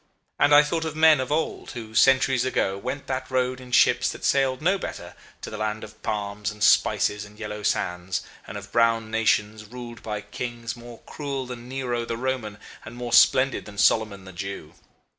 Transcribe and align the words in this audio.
And 0.39 0.51
I 0.55 0.63
thought 0.63 0.83
of 0.83 0.95
men 0.95 1.19
of 1.19 1.31
old 1.31 1.73
who, 1.73 1.93
centuries 1.93 2.43
ago, 2.43 2.75
went 2.75 3.05
that 3.05 3.29
road 3.29 3.61
in 3.61 3.71
ships 3.71 4.09
that 4.09 4.25
sailed 4.25 4.59
no 4.59 4.79
better, 4.79 5.13
to 5.41 5.51
the 5.51 5.59
land 5.59 5.83
of 5.83 6.01
palms, 6.01 6.49
and 6.49 6.63
spices, 6.63 7.23
and 7.23 7.37
yellow 7.37 7.61
sands, 7.61 8.23
and 8.47 8.57
of 8.57 8.71
brown 8.71 9.11
nations 9.11 9.65
ruled 9.65 10.01
by 10.01 10.21
kings 10.21 10.75
more 10.75 11.01
cruel 11.05 11.45
than 11.45 11.69
Nero 11.69 12.03
the 12.03 12.17
Roman 12.17 12.57
and 12.83 12.95
more 12.95 13.13
splendid 13.13 13.65
than 13.65 13.77
Solomon 13.77 14.25
the 14.25 14.33
Jew. 14.33 14.73